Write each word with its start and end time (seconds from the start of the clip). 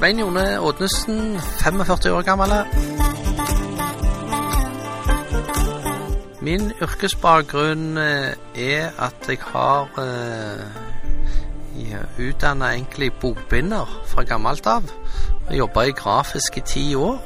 Svein 0.00 0.18
Jone 0.18 0.60
Oddnesen, 0.64 1.36
45 1.60 2.12
år 2.16 2.22
gammel. 2.24 2.52
Min 6.40 6.72
yrkesbakgrunn 6.80 7.98
eh, 8.00 8.32
er 8.56 8.96
at 8.96 9.28
jeg 9.28 9.42
har 9.44 9.92
eh, 10.00 10.64
utdanna 12.16 12.72
egentlig 12.72 13.12
bokbinder 13.20 13.92
fra 14.08 14.24
gammelt 14.24 14.64
av. 14.72 14.88
Jeg 15.50 15.60
jobba 15.60 15.84
i 15.84 15.92
grafisk 15.92 16.56
i 16.56 16.64
ti 16.64 16.94
år. 16.96 17.20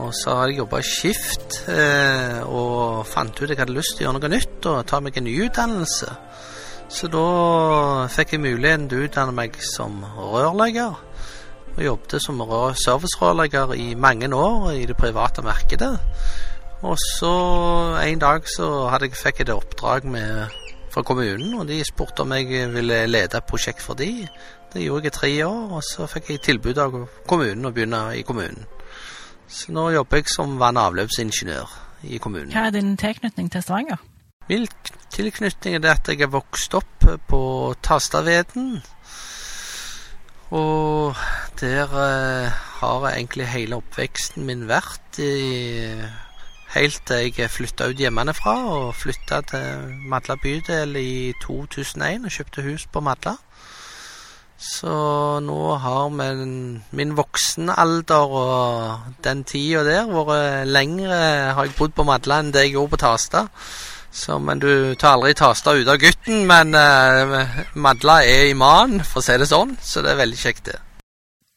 Og 0.00 0.14
så 0.16 0.32
har 0.38 0.48
jeg 0.48 0.62
jobba 0.62 0.80
i 0.80 0.92
skift 0.96 1.60
eh, 1.68 2.40
og 2.40 3.04
fant 3.04 3.36
ut 3.36 3.50
jeg 3.50 3.60
hadde 3.60 3.76
lyst 3.76 3.98
til 3.98 4.06
å 4.06 4.08
gjøre 4.08 4.22
noe 4.22 4.32
nytt 4.32 4.70
og 4.72 4.86
ta 4.88 5.04
meg 5.04 5.20
en 5.20 5.28
ny 5.28 5.36
utdannelse. 5.44 6.08
Så 6.88 7.12
da 7.12 7.28
fikk 8.16 8.32
jeg 8.32 8.48
muligheten 8.48 8.88
til 8.88 9.04
å 9.04 9.10
utdanne 9.10 9.36
meg 9.44 9.60
som 9.76 10.00
rørlegger. 10.16 11.04
Og 11.76 11.84
jobbet 11.84 12.22
som 12.24 12.40
servicerørlegger 12.80 13.74
i 13.76 13.94
mange 13.94 14.30
år 14.34 14.70
i 14.72 14.86
det 14.86 14.96
private 14.96 15.42
markedet. 15.42 15.98
Og 16.82 16.98
så 16.98 17.32
en 18.04 18.18
dag 18.18 18.48
så 18.48 18.68
jeg, 19.00 19.12
fikk 19.12 19.40
jeg 19.40 19.48
et 19.48 19.54
oppdrag 19.54 20.04
med, 20.04 20.46
fra 20.92 21.02
kommunen, 21.02 21.54
og 21.60 21.68
de 21.68 21.82
spurte 21.84 22.24
om 22.24 22.32
jeg 22.32 22.70
ville 22.72 23.06
lede 23.06 23.36
et 23.36 23.48
prosjekt 23.48 23.82
for 23.84 23.94
de. 23.94 24.26
Det 24.72 24.84
gjorde 24.84 25.04
jeg 25.04 25.12
i 25.12 25.16
tre 25.18 25.46
år, 25.46 25.76
og 25.76 25.82
så 25.84 26.06
fikk 26.08 26.30
jeg 26.30 26.44
tilbud 26.44 26.78
av 26.80 26.96
kommunen 27.28 27.68
å 27.68 27.72
begynne 27.72 28.02
i 28.16 28.24
kommunen. 28.24 28.64
Så 29.48 29.72
nå 29.72 29.90
jobber 29.94 30.22
jeg 30.22 30.32
som 30.32 30.58
vann- 30.58 30.76
og 30.76 30.90
avløpsingeniør 30.90 31.72
i 32.02 32.18
kommunen. 32.18 32.52
Hva 32.52 32.66
er 32.66 32.76
din 32.76 32.96
tilknytning 32.96 33.52
til 33.52 33.62
Stavanger? 33.62 34.00
Min 34.48 34.66
tilknytning 35.10 35.76
er 35.76 35.82
det 35.84 35.90
at 35.90 36.08
jeg 36.08 36.22
er 36.22 36.32
vokst 36.32 36.74
opp 36.74 37.06
på 37.28 37.40
Tastaveden. 37.82 38.82
Og 40.54 41.16
der 41.60 41.90
eh, 41.90 42.50
har 42.80 43.08
egentlig 43.10 43.48
hele 43.50 43.80
oppveksten 43.80 44.44
min 44.46 44.68
vært 44.68 45.18
i, 45.18 45.96
helt 46.76 47.00
til 47.08 47.32
jeg 47.34 47.50
flytta 47.50 47.88
ut 47.90 47.98
hjemmefra 47.98 48.54
og 48.76 48.94
flytta 48.94 49.40
til 49.50 49.96
Madla 50.10 50.36
bydel 50.42 50.94
i 51.00 51.32
2001 51.42 52.28
og 52.28 52.36
kjøpte 52.36 52.66
hus 52.66 52.86
på 52.86 53.02
Madla. 53.02 53.34
Så 54.56 54.92
nå 55.44 55.58
har 55.82 56.08
min, 56.08 56.82
min 56.96 57.16
voksenalder 57.16 58.36
og 58.40 59.18
den 59.24 59.42
tida 59.44 59.82
der 59.84 60.08
vært 60.08 60.70
lengre 60.70 61.18
Har 61.52 61.66
jeg 61.66 61.76
bodd 61.76 61.92
på 61.92 62.06
Madla 62.08 62.38
enn 62.40 62.54
det 62.54 62.64
jeg 62.64 62.76
gjorde 62.78 62.94
på 62.94 63.02
Tasta. 63.02 63.44
Så, 64.16 64.38
men 64.40 64.60
du 64.62 64.94
tar 64.96 65.18
aldri 65.18 65.34
Tasta 65.36 65.74
ut 65.76 65.88
av 65.92 65.98
gutten, 66.00 66.46
men 66.48 66.72
eh, 66.74 67.58
Madla 67.76 68.22
er 68.24 68.46
i 68.48 68.56
mannen, 68.56 69.04
for 69.04 69.20
å 69.20 69.26
si 69.26 69.36
det 69.36 69.48
sånn. 69.50 69.74
Så 69.82 70.00
det 70.04 70.14
er 70.14 70.22
veldig 70.22 70.38
kjekt, 70.40 70.70
det. 70.70 70.78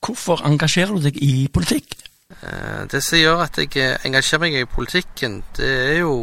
Hvorfor 0.03 0.43
engasjerer 0.47 0.97
du 0.97 1.07
deg 1.07 1.21
i 1.23 1.47
politikk? 1.53 1.95
Eh, 2.41 2.83
Det 2.91 3.01
som 3.03 3.19
gjør 3.19 3.45
at 3.45 3.61
jeg 3.61 3.71
eh, 3.79 3.95
engasjerer 4.05 4.43
meg 4.43 4.59
i 4.59 4.67
politikken, 4.67 5.39
det 5.55 5.71
er 5.93 5.97
jo 6.01 6.13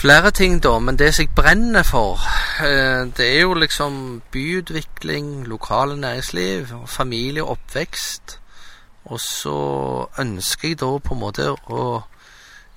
flere 0.00 0.30
ting, 0.34 0.58
da. 0.62 0.78
Men 0.82 0.98
det 0.98 1.12
som 1.14 1.26
jeg 1.26 1.34
brenner 1.38 1.86
for, 1.86 2.18
eh, 2.66 3.06
det 3.16 3.26
er 3.30 3.40
jo 3.46 3.54
liksom 3.54 4.22
byutvikling, 4.32 5.46
lokale 5.46 5.96
næringsliv, 5.96 6.74
familie 6.86 7.44
og 7.44 7.58
oppvekst. 7.58 8.38
Og 9.04 9.20
så 9.22 9.58
ønsker 10.18 10.68
jeg 10.68 10.80
da 10.82 10.96
på 10.98 11.14
en 11.14 11.20
måte 11.20 11.50
å 11.50 12.02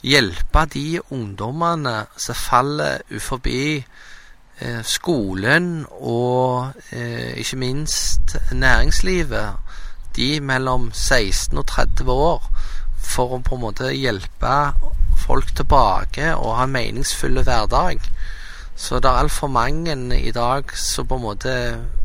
hjelpe 0.03 0.65
de 0.73 0.99
ungdommene 1.15 1.95
som 2.19 2.35
faller 2.35 3.03
uforbi 3.15 3.79
eh, 3.79 4.81
skolen 4.83 5.85
og 5.89 6.73
eh, 6.91 7.33
ikke 7.39 7.59
minst 7.61 8.35
næringslivet 8.51 9.53
de 10.15 10.39
mellom 10.41 10.91
16 10.93 11.57
og 11.57 11.67
30 11.67 12.11
år 12.11 12.49
for 13.03 13.35
å 13.37 13.41
på 13.43 13.57
en 13.57 13.63
måte 13.63 13.93
hjelpe 13.95 14.55
folk 15.23 15.55
tilbake 15.55 16.33
og 16.35 16.57
ha 16.57 16.67
en 16.67 16.75
meningsfull 16.75 17.41
hverdag. 17.43 18.03
Så 18.75 18.99
det 18.99 19.09
er 19.09 19.21
altfor 19.21 19.47
mange 19.53 19.93
i 20.17 20.31
dag 20.31 20.71
som 20.77 21.07
på 21.07 21.19
en 21.19 21.27
måte 21.27 21.53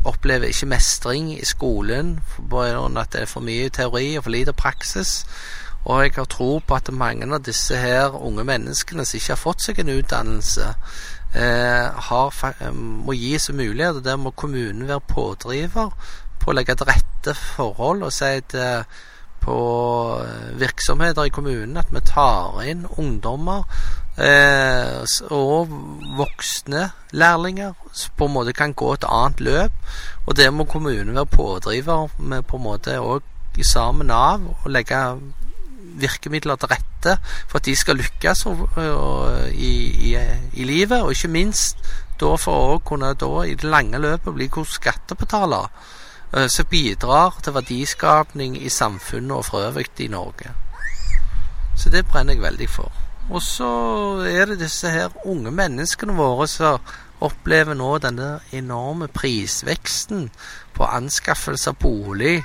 opplever 0.05 0.51
ikke 0.51 0.69
mestring 0.69 1.31
i 1.33 1.45
skolen 1.45 2.19
pga. 2.35 2.85
at 3.01 3.13
det 3.13 3.21
er 3.21 3.25
for 3.25 3.41
mye 3.41 3.69
teori 3.69 4.17
og 4.17 4.23
for 4.23 4.31
lite 4.31 4.53
praksis. 4.53 5.25
Og 5.85 6.03
jeg 6.03 6.13
har 6.15 6.25
tro 6.25 6.59
på 6.59 6.75
at 6.75 6.91
mange 6.93 7.27
av 7.33 7.43
disse 7.45 7.77
her 7.79 8.15
unge 8.15 8.43
menneskene 8.47 9.05
som 9.05 9.17
ikke 9.17 9.33
har 9.33 9.41
fått 9.41 9.63
seg 9.63 9.79
en 9.79 9.93
utdannelse, 9.95 10.73
eh, 11.35 12.01
har, 12.09 12.33
eh, 12.59 12.73
må 12.73 13.13
gis 13.13 13.49
og 13.49 14.03
der 14.03 14.17
må 14.17 14.31
kommunen 14.31 14.87
være 14.87 14.99
pådriver 14.99 15.91
på 16.39 16.51
å 16.51 16.53
legge 16.55 16.75
til 16.75 16.87
rette 16.89 17.33
forhold 17.33 18.03
og 18.03 18.13
si 18.13 18.25
at 18.25 18.55
eh, 18.55 18.83
på 19.39 19.57
eh, 20.25 20.59
virksomheter 20.59 21.27
i 21.27 21.33
kommunen 21.33 21.77
at 21.77 21.91
vi 21.91 22.01
tar 22.05 22.59
inn 22.67 22.85
ungdommer 22.97 23.63
eh, 24.19 24.99
og 25.31 25.71
voksne 26.19 26.89
lærlinger 27.11 27.73
som 27.91 28.15
på 28.17 28.27
en 28.27 28.35
måte 28.35 28.53
kan 28.53 28.73
gå 28.73 28.93
et 28.93 29.07
annet 29.07 29.39
løp. 29.39 29.71
Og 30.27 30.37
der 30.37 30.51
må 30.51 30.67
kommunen 30.69 31.15
være 31.15 31.25
pådriver 31.25 32.09
med 32.19 32.47
på 32.47 32.59
en 32.59 32.67
måte 32.67 32.99
òg 32.99 33.25
sammen 33.65 34.11
av 34.13 34.45
å 34.63 34.69
legge 34.71 34.97
virkemidler 36.01 36.59
til 36.59 36.71
rette 36.71 37.15
for 37.47 37.59
at 37.59 37.67
de 37.67 37.75
skal 37.77 37.99
lykkes 37.99 38.45
og, 38.49 38.65
og, 38.75 39.49
i, 39.53 39.73
i, 40.11 40.13
i 40.53 40.67
livet, 40.67 41.01
og 41.01 41.11
ikke 41.15 41.31
minst 41.33 41.83
da 42.19 42.33
for 42.39 42.75
å 42.75 42.79
kunne 42.85 43.13
da 43.19 43.31
i 43.47 43.55
det 43.55 43.69
lange 43.69 43.99
løpet 44.01 44.35
bli 44.35 44.49
god 44.51 44.67
skattebetaler 44.67 45.67
eh, 46.35 46.47
som 46.51 46.67
bidrar 46.69 47.39
til 47.43 47.55
verdiskapning 47.55 48.57
i 48.59 48.71
samfunnet 48.73 49.37
og 49.37 49.45
for 49.47 49.67
øvrig 49.69 49.91
i 50.03 50.09
Norge. 50.11 50.55
Så 51.79 51.89
det 51.89 52.07
brenner 52.09 52.35
jeg 52.35 52.43
veldig 52.43 52.67
for. 52.69 52.91
Og 53.29 53.41
så 53.45 53.69
er 54.25 54.49
det 54.49 54.63
disse 54.63 54.89
her 54.89 55.13
unge 55.29 55.51
menneskene 55.53 56.15
våre 56.17 56.47
som 56.49 56.81
opplever 57.23 57.75
nå 57.75 57.97
denne 58.01 58.39
enorme 58.55 59.09
prisveksten 59.11 60.29
på 60.75 60.87
anskaffelse 60.87 61.73
av 61.73 61.79
bolig, 61.81 62.39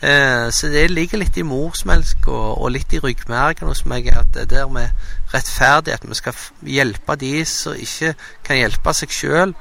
Eh, 0.00 0.52
så 0.52 0.69
det 0.69 0.90
ligger 0.90 1.22
litt 1.22 1.37
i 1.40 1.44
morsmelk 1.46 2.28
og, 2.28 2.60
og 2.60 2.72
litt 2.75 2.93
i 2.93 3.00
ryggmergen 3.00 3.70
hos 3.70 3.87
meg 3.88 4.10
at 4.12 4.28
det 4.34 4.50
der 4.50 4.69
med 4.69 4.93
rettferdighet 5.32 6.04
Vi 6.04 6.19
skal 6.19 6.34
hjelpe 6.62 7.16
de 7.16 7.44
som 7.48 7.78
ikke 7.81 8.12
kan 8.44 8.60
hjelpe 8.60 8.93
seg 8.94 9.14
sjøl, 9.16 9.54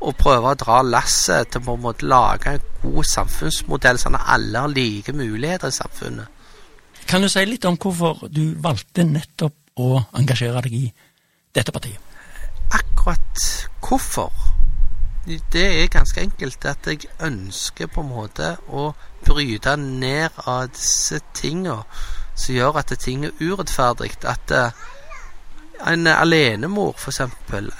og 0.00 0.16
prøve 0.16 0.52
å 0.52 0.58
dra 0.58 0.78
lasset 0.86 1.50
til 1.52 1.64
på 1.64 1.74
en 1.76 1.82
måte 1.84 2.06
lage 2.08 2.54
en 2.54 2.68
god 2.82 3.08
samfunnsmodell, 3.10 3.98
sånn 4.00 4.16
at 4.16 4.30
alle 4.36 4.62
har 4.62 4.72
like 4.72 5.12
muligheter 5.12 5.68
i 5.68 5.76
samfunnet. 5.76 6.38
Kan 7.10 7.24
du 7.24 7.28
si 7.28 7.42
litt 7.44 7.66
om 7.68 7.76
hvorfor 7.80 8.30
du 8.30 8.54
valgte 8.62 9.04
nettopp 9.04 9.82
å 9.82 10.04
engasjere 10.16 10.62
deg 10.64 10.78
i 10.78 10.86
dette 11.56 11.74
partiet? 11.74 11.98
Akkurat 12.70 13.44
hvorfor? 13.82 14.49
Det 15.24 15.82
er 15.82 15.92
ganske 15.92 16.20
enkelt 16.20 16.64
at 16.64 16.86
jeg 16.86 17.10
ønsker 17.20 17.90
på 17.92 18.00
en 18.00 18.08
måte 18.08 18.54
å 18.68 18.92
bryte 19.26 19.76
ned 19.76 20.38
av 20.48 20.70
disse 20.72 21.20
tingene 21.36 21.82
som 22.34 22.54
gjør 22.54 22.80
at 22.80 22.94
ting 22.98 23.26
er 23.28 23.36
urettferdig. 23.40 24.14
At 24.24 24.50
eh, 24.56 24.72
en 25.86 26.06
alenemor, 26.06 26.94
f.eks., 26.96 27.20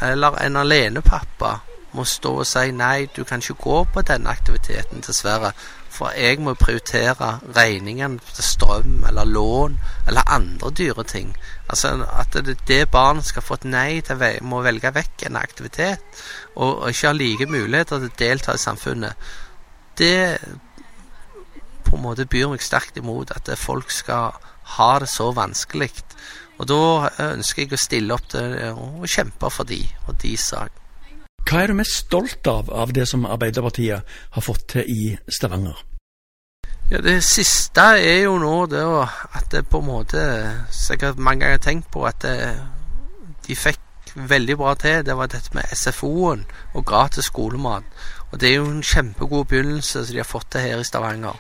eller 0.03 0.37
en 0.45 0.57
alenepappa 0.57 1.57
må 1.93 2.05
stå 2.05 2.35
og 2.43 2.47
si 2.47 2.71
nei, 2.77 3.09
du 3.17 3.25
kan 3.25 3.43
ikke 3.43 3.63
gå 3.63 3.79
på 3.95 4.03
denne 4.07 4.31
aktiviteten, 4.31 5.03
dessverre. 5.07 5.53
For 5.91 6.15
jeg 6.15 6.39
må 6.41 6.55
prioritere 6.55 7.33
regningen 7.57 8.19
til 8.35 8.47
strøm 8.47 9.05
eller 9.09 9.27
lån 9.27 9.77
eller 10.09 10.31
andre 10.31 10.71
dyre 10.71 11.05
ting. 11.05 11.35
Altså 11.69 12.07
At 12.07 12.37
det, 12.47 12.59
det 12.69 12.91
barnet 12.91 13.27
skal 13.27 13.43
få 13.43 13.59
et 13.59 13.69
nei 13.69 14.01
til 14.07 14.17
å 14.17 14.63
velge 14.65 14.95
vekk 14.95 15.27
en 15.27 15.39
aktivitet 15.41 16.23
og, 16.55 16.83
og 16.83 16.89
ikke 16.91 17.11
ha 17.11 17.17
like 17.17 17.51
muligheter 17.51 17.99
til 17.99 18.11
å 18.11 18.19
delta 18.23 18.55
i 18.55 18.63
samfunnet. 18.63 19.31
Det 19.99 20.39
på 21.85 21.97
en 21.97 22.05
måte 22.05 22.29
byr 22.31 22.53
meg 22.53 22.63
sterkt 22.63 23.01
imot 23.01 23.33
at 23.35 23.51
folk 23.59 23.91
skal 23.91 24.37
ha 24.77 24.91
det 25.03 25.09
så 25.11 25.33
vanskelig. 25.35 25.91
Og 26.61 26.69
da 26.69 27.09
ønsker 27.33 27.65
jeg 27.65 27.75
å 27.75 27.81
stille 27.81 28.15
opp 28.15 28.29
til 28.31 28.55
og 28.77 29.09
kjempe 29.11 29.51
for 29.51 29.67
de 29.67 29.81
og 30.07 30.15
de 30.23 30.37
sak. 30.39 30.71
Hva 31.51 31.65
er 31.65 31.73
du 31.73 31.75
mest 31.75 32.05
stolt 32.05 32.47
av 32.47 32.69
av 32.71 32.93
det 32.95 33.09
som 33.11 33.25
Arbeiderpartiet 33.27 34.07
har 34.37 34.43
fått 34.43 34.69
til 34.71 34.85
i 34.87 35.07
Stavanger? 35.27 35.81
Ja, 36.93 37.01
Det 37.03 37.25
siste 37.27 37.81
er 37.99 38.21
jo 38.23 38.37
nå 38.39 38.67
det 38.71 38.85
at 38.87 39.49
det 39.51 39.65
på 39.67 39.81
en 39.81 39.89
måte 39.89 40.21
Sikkert 40.71 41.19
mange 41.19 41.43
ganger 41.45 41.59
tenkt 41.59 41.91
på 41.91 42.05
at 42.07 42.23
det, 42.23 42.37
de 43.49 43.57
fikk 43.59 44.15
veldig 44.15 44.57
bra 44.63 44.77
til. 44.79 45.03
Det 45.07 45.17
var 45.17 45.27
dette 45.27 45.51
med 45.55 45.75
SFO-en 45.75 46.47
og 46.75 46.87
gratis 46.87 47.25
skolemat. 47.25 47.83
Og 48.31 48.41
det 48.41 48.51
er 48.51 48.55
jo 48.61 48.71
en 48.71 48.83
kjempegod 48.83 49.45
begynnelse 49.51 50.05
som 50.05 50.15
de 50.15 50.23
har 50.23 50.31
fått 50.31 50.53
til 50.55 50.61
her 50.61 50.79
i 50.79 50.87
Stavanger. 50.87 51.35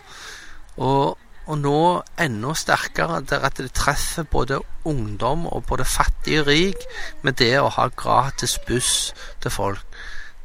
Og, 0.76 1.18
og 1.50 1.58
nå 1.58 1.78
enda 2.22 2.54
sterkere, 2.54 3.20
der 3.26 3.42
at 3.48 3.58
det 3.58 3.72
treffer 3.74 4.22
både 4.22 4.60
ungdom 4.86 5.46
og 5.50 5.64
både 5.66 5.84
fattig 5.84 6.40
og 6.40 6.46
rik 6.46 6.86
med 7.26 7.38
det 7.42 7.56
å 7.58 7.72
ha 7.74 7.88
gratis 7.96 8.58
buss 8.68 9.10
til 9.42 9.50
folk. 9.50 9.82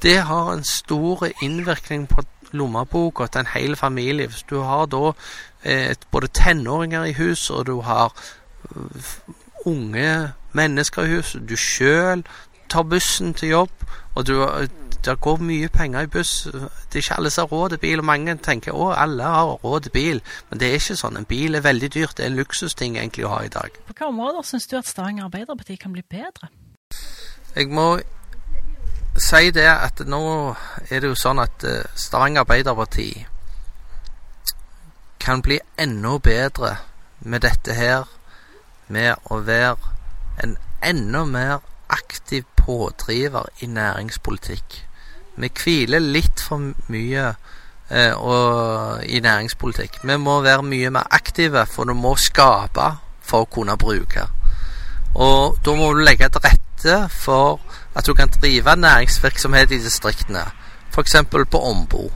Det 0.02 0.18
har 0.28 0.52
en 0.52 0.66
stor 0.66 1.28
innvirkning 1.42 2.08
på 2.10 2.26
lommeboka 2.56 3.28
til 3.28 3.44
en 3.44 3.54
hel 3.54 3.76
familie. 3.76 4.28
Hvis 4.28 4.46
du 4.50 4.60
har 4.62 4.86
da 4.86 5.12
eh, 5.64 5.96
både 6.12 6.28
tenåringer 6.28 7.04
i 7.04 7.14
hus, 7.14 7.50
og 7.50 7.68
du 7.68 7.80
har 7.82 8.14
uh, 8.76 9.12
unge 9.66 10.32
mennesker 10.54 11.04
i 11.04 11.16
hus, 11.16 11.36
du 11.50 11.56
sjøl 11.58 12.26
tar 12.70 12.84
bussen 12.84 13.34
til 13.34 13.50
jobb, 13.50 13.86
og 14.16 14.28
du, 14.28 14.42
det 15.06 15.20
går 15.22 15.38
mye 15.46 15.70
penger 15.70 16.06
i 16.06 16.10
buss. 16.12 16.34
Det 16.52 17.00
er 17.00 17.04
ikke 17.04 17.18
alle 17.20 17.30
som 17.34 17.46
har 17.46 17.58
råd 17.58 17.70
til 17.76 17.82
bil, 17.84 18.02
og 18.02 18.08
mange 18.10 18.36
tenker 18.44 18.74
å, 18.76 18.90
alle 18.92 19.24
har 19.24 19.54
råd 19.64 19.88
til 19.88 19.94
bil, 19.94 20.22
men 20.50 20.62
det 20.62 20.70
er 20.70 20.80
ikke 20.80 20.98
sånn. 21.00 21.20
En 21.20 21.30
bil 21.30 21.56
er 21.56 21.66
veldig 21.66 21.92
dyrt, 21.94 22.18
det 22.18 22.26
er 22.26 22.34
en 22.34 22.40
luksusting 22.40 22.98
egentlig 22.98 23.28
å 23.28 23.36
ha 23.36 23.44
i 23.46 23.54
dag. 23.54 23.78
På 23.86 23.94
hvilke 23.94 24.10
områder 24.10 24.48
syns 24.48 24.68
du 24.72 24.78
at 24.80 24.90
Stavanger 24.90 25.28
Arbeiderparti 25.30 25.78
kan 25.82 25.94
bli 25.94 26.04
bedre? 26.10 26.50
Jeg 27.56 27.70
må 27.72 27.88
si 29.18 29.52
det 29.56 29.68
at 29.70 30.02
nå 30.08 30.24
er 30.90 31.00
det 31.00 31.14
jo 31.14 31.16
sånn 31.20 31.40
at 31.40 31.64
eh, 31.64 31.86
Stavanger 31.96 32.44
Arbeiderparti 32.44 33.10
kan 35.26 35.42
bli 35.42 35.60
enda 35.82 36.18
bedre 36.20 36.76
med 37.20 37.42
dette 37.42 37.74
her, 37.74 38.04
med 38.88 39.16
å 39.34 39.40
være 39.42 39.94
en 40.44 40.58
enda 40.86 41.24
mer 41.26 41.64
aktiv 41.90 42.44
pådriver 42.56 43.50
i 43.60 43.66
næringspolitikk. 43.66 44.85
Vi 45.36 45.52
hviler 45.52 46.00
litt 46.00 46.40
for 46.40 46.72
mye 46.92 47.26
eh, 47.90 48.14
og, 48.16 49.04
i 49.04 49.20
næringspolitikk. 49.20 50.00
Vi 50.04 50.18
må 50.18 50.40
være 50.46 50.64
mye 50.64 50.92
mer 50.96 51.10
aktive, 51.16 51.66
for 51.70 51.90
du 51.90 51.96
må 51.98 52.16
skape 52.20 52.92
for 53.26 53.46
å 53.46 53.52
kunne 53.52 53.78
bruke. 53.78 54.28
Og 55.16 55.58
da 55.64 55.76
må 55.76 55.94
du 55.94 56.04
legge 56.04 56.30
til 56.30 56.44
rette 56.44 57.00
for 57.12 57.60
at 57.96 58.06
du 58.08 58.14
kan 58.14 58.32
drive 58.42 58.76
næringsvirksomhet 58.76 59.72
i 59.72 59.82
distriktene, 59.84 60.44
f.eks. 60.92 61.16
på 61.32 61.62
Ombo. 61.72 62.10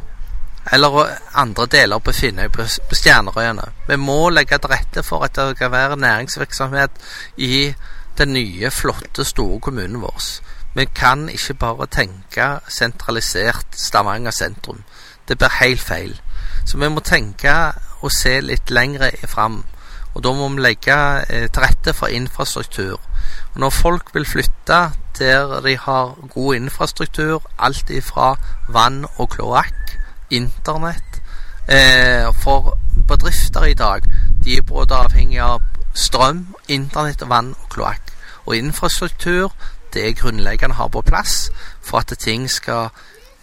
Eller 0.71 1.15
andre 1.33 1.65
deler 1.65 1.99
på 2.03 2.11
Finnøy, 2.13 2.49
på, 2.53 2.65
Stjernerøyene. 2.67 3.63
Vi 3.87 3.95
må 3.97 4.29
legge 4.29 4.59
til 4.59 4.73
rette 4.73 5.03
for 5.03 5.23
at 5.25 5.35
det 5.35 5.57
kan 5.57 5.71
være 5.71 5.97
næringsvirksomhet 5.97 6.99
i 7.37 7.73
den 8.17 8.33
nye, 8.35 8.71
flotte, 8.71 9.23
store 9.25 9.59
kommunen 9.59 10.01
vår. 10.01 10.27
Vi 10.75 10.85
kan 10.85 11.29
ikke 11.29 11.53
bare 11.53 11.87
tenke 11.87 12.59
sentralisert 12.69 13.75
Stavanger 13.75 14.31
sentrum. 14.31 14.83
Det 15.27 15.37
blir 15.37 15.57
helt 15.61 15.81
feil. 15.81 16.21
Så 16.65 16.77
vi 16.77 16.89
må 16.89 16.99
tenke 16.99 17.53
og 18.01 18.11
se 18.13 18.39
litt 18.41 18.71
lengre 18.71 19.11
fram. 19.27 19.63
Og 20.13 20.23
da 20.23 20.33
må 20.33 20.47
vi 20.49 20.61
legge 20.61 20.97
eh, 21.29 21.47
til 21.49 21.63
rette 21.63 21.93
for 21.93 22.07
infrastruktur. 22.07 22.99
Og 23.53 23.59
når 23.63 23.69
folk 23.69 24.13
vil 24.13 24.25
flytte 24.25 24.79
der 25.19 25.61
de 25.61 25.77
har 25.77 26.15
god 26.33 26.55
infrastruktur, 26.55 27.43
alt 27.59 27.89
ifra 27.89 28.35
vann 28.69 29.05
og 29.17 29.29
kloakk, 29.29 29.97
internett 30.29 31.21
eh, 31.67 32.29
For 32.43 32.77
bedrifter 33.07 33.63
i 33.63 33.73
dag, 33.73 34.01
de 34.43 34.57
er 34.57 34.61
både 34.61 34.95
avhengig 34.95 35.41
av 35.41 35.61
strøm, 35.93 36.55
internett, 36.67 37.23
vann 37.29 37.55
og 37.57 37.69
kloakk. 37.69 38.13
Og 38.45 38.55
infrastruktur, 38.55 39.51
det 39.93 40.17
grunnleggende 40.17 40.75
har 40.75 40.87
på 40.87 41.01
plass 41.01 41.51
for 41.81 41.97
at 41.97 42.13
ting 42.19 42.49
skal 42.49 42.89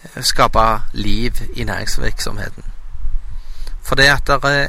eh, 0.03 0.23
skape 0.23 0.67
liv 0.93 1.41
i 1.55 1.63
næringsvirksomheten. 1.63 2.63
For 3.83 3.95
det 3.95 4.09
at 4.11 4.27
det 4.27 4.53
er 4.53 4.67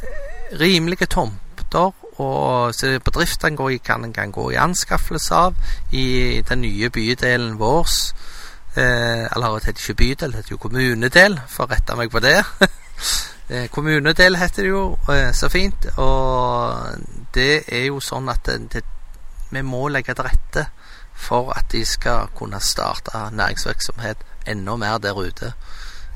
rimelige 0.60 1.06
tomter 1.06 1.92
og 2.18 2.74
bedriftene 3.04 3.78
kan, 3.78 4.12
kan 4.12 4.32
gå 4.32 4.50
i 4.50 4.58
anskaffelse 4.58 5.34
av 5.34 5.54
i 5.92 6.42
den 6.48 6.60
nye 6.60 6.90
bydelen 6.90 7.58
vår. 7.58 7.86
Eh, 8.76 9.26
eller 9.36 9.54
det 9.58 9.66
heter 9.66 9.82
ikke 9.82 9.94
bydel, 9.94 10.32
det 10.32 10.36
heter 10.36 10.54
jo 10.54 10.60
kommunedel, 10.62 11.40
for 11.48 11.66
å 11.66 11.72
rette 11.72 11.96
meg 11.98 12.10
på 12.12 12.20
det. 12.22 12.36
eh, 13.50 13.66
kommunedel 13.74 14.36
heter 14.38 14.66
det 14.66 14.70
jo, 14.70 14.82
eh, 15.10 15.30
så 15.34 15.48
fint. 15.50 15.88
Og 15.96 17.32
det 17.34 17.64
er 17.66 17.88
jo 17.88 18.00
sånn 18.04 18.28
at 18.30 18.44
det, 18.46 18.58
det, 18.74 18.84
vi 19.50 19.64
må 19.66 19.88
legge 19.88 20.14
til 20.14 20.28
rette 20.28 20.68
for 21.18 21.52
at 21.58 21.72
de 21.72 21.84
skal 21.84 22.30
kunne 22.36 22.60
starte 22.60 23.10
næringsvirksomhet 23.32 24.16
enda 24.46 24.76
mer 24.76 24.98
der 24.98 25.18
ute. 25.18 25.52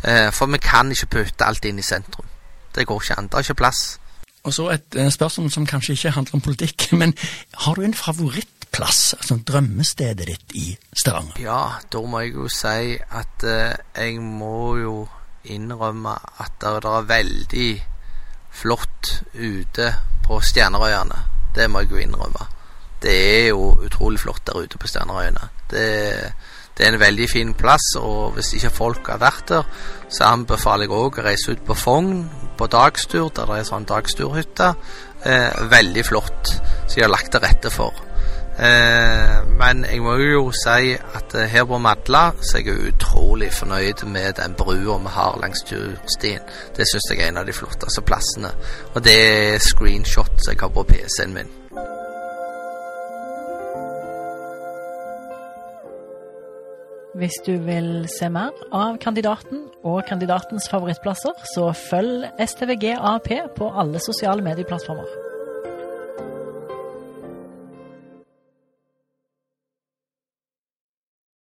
Eh, 0.04 0.32
for 0.32 0.46
vi 0.46 0.58
kan 0.58 0.90
ikke 0.90 1.06
putte 1.06 1.44
alt 1.44 1.64
inn 1.64 1.78
i 1.78 1.82
sentrum. 1.82 2.26
Det 2.74 2.86
går 2.86 3.02
ikke 3.02 3.18
an. 3.18 3.26
Det 3.26 3.34
er 3.34 3.38
ikke 3.38 3.54
plass. 3.54 3.98
Og 4.42 4.54
så 4.54 4.70
et 4.70 5.12
spørsmål 5.12 5.50
som 5.50 5.66
kanskje 5.66 5.92
ikke 5.92 6.10
handler 6.10 6.34
om 6.34 6.40
politikk, 6.40 6.92
men 7.00 7.14
har 7.54 7.74
du 7.74 7.82
en 7.82 7.94
favorittplass, 7.94 9.14
altså 9.14 9.38
drømmestedet 9.46 10.26
ditt 10.26 10.54
i 10.54 10.76
Stavanger? 10.96 11.38
Ja, 11.38 11.62
da 11.92 12.00
må 12.06 12.20
jeg 12.20 12.34
jo 12.34 12.48
si 12.48 12.96
at 13.10 13.44
eh, 13.44 13.74
jeg 13.96 14.20
må 14.22 14.76
jo 14.76 14.96
innrømme 15.44 16.14
at 16.38 16.58
det 16.60 16.84
er 16.84 17.06
veldig 17.06 17.70
flott 18.50 19.22
ute 19.34 19.94
på 20.24 20.40
Stjernerøyene. 20.40 21.22
Det 21.54 21.70
må 21.70 21.82
jeg 21.82 21.90
jo 21.90 22.02
innrømme. 22.02 22.46
Det 23.02 23.14
er 23.14 23.48
jo 23.50 23.72
utrolig 23.82 24.20
flott 24.22 24.44
der 24.46 24.62
ute 24.62 24.78
på 24.78 24.90
Stjernerøyene. 24.90 25.48
Det, 25.70 25.86
det 26.78 26.86
er 26.86 26.92
en 26.92 27.00
veldig 27.00 27.28
fin 27.30 27.54
plass, 27.54 27.94
og 27.98 28.36
hvis 28.36 28.52
ikke 28.58 28.70
folk 28.70 29.10
har 29.10 29.20
vært 29.22 29.48
der, 29.50 29.66
så 30.08 30.30
anbefaler 30.30 30.86
jeg 30.86 30.94
òg 30.96 31.18
å 31.18 31.26
reise 31.26 31.56
ut 31.56 31.64
på 31.66 31.76
Fogn 31.78 32.14
på 32.58 32.68
dagstur, 32.70 33.32
der 33.34 33.50
det 33.50 33.58
er 33.58 33.68
sånn 33.68 33.88
dagsturhytte. 33.88 34.72
Eh, 35.22 35.60
veldig 35.70 36.06
flott, 36.06 36.54
som 36.86 36.96
de 36.96 37.04
har 37.04 37.12
lagt 37.12 37.32
til 37.34 37.42
rette 37.42 37.70
for. 37.70 37.94
Eh, 38.52 39.36
men 39.58 39.84
jeg 39.88 40.02
må 40.04 40.16
jo 40.20 40.42
si 40.52 40.92
at 40.92 41.34
eh, 41.38 41.48
her 41.48 41.64
på 41.64 41.78
Madla 41.80 42.26
så 42.42 42.58
er 42.58 42.66
jeg 42.66 42.90
utrolig 42.90 43.48
fornøyd 43.56 44.04
med 44.12 44.36
den 44.42 44.58
brua 44.58 44.98
vi 45.00 45.14
har 45.14 45.40
langs 45.40 45.64
turstien. 45.68 46.44
Det 46.76 46.88
syns 46.88 47.10
jeg 47.10 47.22
er 47.22 47.32
en 47.32 47.40
av 47.40 47.48
de 47.48 47.56
flotteste 47.56 48.04
plassene. 48.04 48.52
Og 48.92 49.00
det 49.04 49.16
er 49.22 49.58
screenshot 49.70 50.36
som 50.36 50.52
jeg 50.52 50.60
har 50.60 50.74
på 50.74 50.88
PC-en 50.92 51.36
min. 51.38 51.61
Hvis 57.22 57.36
du 57.46 57.52
vil 57.62 58.08
se 58.10 58.26
mer 58.34 58.50
av 58.74 58.96
kandidaten 58.98 59.68
og 59.86 60.00
kandidatens 60.08 60.66
favorittplasser, 60.72 61.36
så 61.54 61.68
følg 61.70 62.26
STVG 62.34 62.96
AP 62.98 63.30
på 63.54 63.68
alle 63.78 64.02
sosiale 64.02 64.42
medieplattformer. 64.42 65.31